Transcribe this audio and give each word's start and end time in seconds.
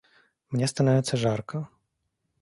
Мне 0.49 0.65
становится 0.65 1.15
жарко. 1.15 1.67